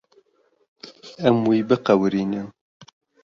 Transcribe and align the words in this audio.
Em 1.27 1.35
wî 1.49 1.59
biqewirînin. 1.69 2.47